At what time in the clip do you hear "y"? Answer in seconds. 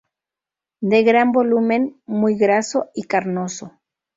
2.95-3.03